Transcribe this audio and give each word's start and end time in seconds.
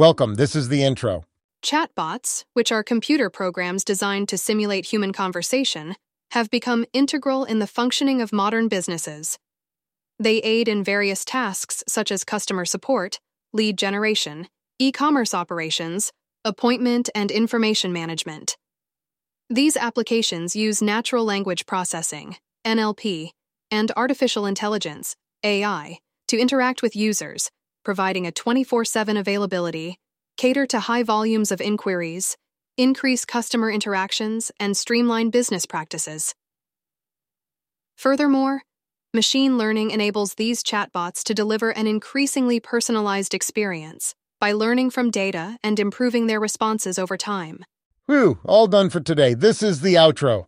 Welcome, 0.00 0.36
this 0.36 0.56
is 0.56 0.70
the 0.70 0.82
intro. 0.82 1.24
Chatbots, 1.62 2.46
which 2.54 2.72
are 2.72 2.82
computer 2.82 3.28
programs 3.28 3.84
designed 3.84 4.30
to 4.30 4.38
simulate 4.38 4.86
human 4.86 5.12
conversation, 5.12 5.94
have 6.30 6.48
become 6.48 6.86
integral 6.94 7.44
in 7.44 7.58
the 7.58 7.66
functioning 7.66 8.22
of 8.22 8.32
modern 8.32 8.68
businesses. 8.68 9.38
They 10.18 10.38
aid 10.38 10.68
in 10.68 10.82
various 10.82 11.22
tasks 11.22 11.84
such 11.86 12.10
as 12.10 12.24
customer 12.24 12.64
support, 12.64 13.20
lead 13.52 13.76
generation, 13.76 14.48
e 14.78 14.90
commerce 14.90 15.34
operations, 15.34 16.12
appointment 16.46 17.10
and 17.14 17.30
information 17.30 17.92
management. 17.92 18.56
These 19.50 19.76
applications 19.76 20.56
use 20.56 20.80
natural 20.80 21.26
language 21.26 21.66
processing, 21.66 22.36
NLP, 22.66 23.32
and 23.70 23.92
artificial 23.98 24.46
intelligence, 24.46 25.14
AI, 25.44 25.98
to 26.28 26.38
interact 26.38 26.80
with 26.80 26.96
users, 26.96 27.50
providing 27.84 28.26
a 28.26 28.32
24 28.32 28.84
7 28.84 29.16
availability, 29.16 29.98
cater 30.36 30.66
to 30.66 30.80
high 30.80 31.02
volumes 31.02 31.52
of 31.52 31.60
inquiries, 31.60 32.36
increase 32.76 33.24
customer 33.24 33.70
interactions, 33.70 34.50
and 34.58 34.76
streamline 34.76 35.30
business 35.30 35.66
practices. 35.66 36.34
Furthermore, 37.96 38.62
machine 39.12 39.58
learning 39.58 39.90
enables 39.90 40.34
these 40.34 40.62
chatbots 40.62 41.22
to 41.24 41.34
deliver 41.34 41.70
an 41.70 41.86
increasingly 41.86 42.60
personalized 42.60 43.34
experience 43.34 44.14
by 44.40 44.52
learning 44.52 44.90
from 44.90 45.10
data 45.10 45.58
and 45.62 45.78
improving 45.78 46.26
their 46.26 46.40
responses 46.40 46.98
over 46.98 47.16
time. 47.16 47.64
Whew, 48.06 48.38
all 48.44 48.66
done 48.66 48.90
for 48.90 49.00
today. 49.00 49.34
This 49.34 49.62
is 49.62 49.82
the 49.82 49.94
outro. 49.94 50.46